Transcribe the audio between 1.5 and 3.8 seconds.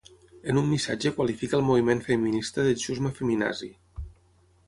el moviment feminista de “xusma feminazi”.